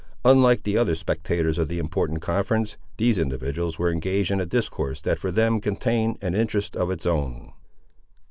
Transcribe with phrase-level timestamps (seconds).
[0.25, 4.99] Unlike the other spectators of the important conference, these individuals were engaged in a discourse
[5.01, 7.53] that for them contained an interest of its own.